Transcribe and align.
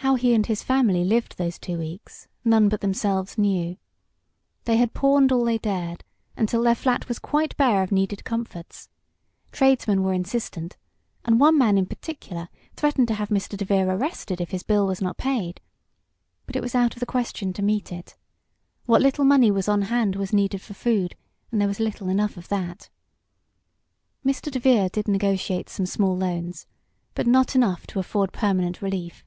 How 0.00 0.14
he 0.14 0.34
and 0.34 0.44
his 0.46 0.62
family 0.62 1.04
lived 1.04 1.36
those 1.36 1.58
two 1.58 1.78
weeks 1.78 2.28
none 2.44 2.68
but 2.68 2.80
themselves 2.80 3.36
knew. 3.38 3.76
They 4.64 4.76
had 4.76 4.92
pawned 4.94 5.32
all 5.32 5.44
they 5.44 5.56
dared, 5.58 6.04
until 6.36 6.62
their 6.62 6.74
flat 6.76 7.08
was 7.08 7.18
quite 7.18 7.56
bare 7.56 7.82
of 7.82 7.90
needed 7.90 8.22
comforts. 8.24 8.88
Tradesmen 9.52 10.02
were 10.04 10.12
insistent, 10.14 10.76
and 11.24 11.40
one 11.40 11.58
man 11.58 11.76
in 11.78 11.86
particular 11.86 12.50
threatened 12.76 13.08
to 13.08 13.14
have 13.14 13.30
Mr. 13.30 13.56
DeVere 13.56 13.86
arrested 13.90 14.40
if 14.40 14.50
his 14.52 14.62
bill 14.62 14.86
was 14.86 15.00
not 15.02 15.16
paid. 15.16 15.60
But 16.46 16.54
it 16.56 16.62
was 16.62 16.74
out 16.76 16.92
of 16.94 17.00
the 17.00 17.06
question 17.06 17.52
to 17.54 17.62
meet 17.62 17.90
it. 17.90 18.16
What 18.84 19.02
little 19.02 19.24
money 19.24 19.50
was 19.50 19.66
on 19.68 19.82
hand 19.82 20.14
was 20.14 20.32
needed 20.32 20.60
for 20.60 20.74
food, 20.74 21.16
and 21.50 21.58
there 21.60 21.68
was 21.68 21.80
little 21.80 22.08
enough 22.10 22.36
of 22.36 22.48
that. 22.48 22.90
Mr. 24.24 24.52
DeVere 24.52 24.88
did 24.90 25.08
negotiate 25.08 25.68
some 25.70 25.86
small 25.86 26.16
loans, 26.16 26.64
but 27.14 27.26
not 27.26 27.56
enough 27.56 27.86
to 27.88 27.98
afford 27.98 28.32
permanent 28.32 28.80
relief. 28.82 29.24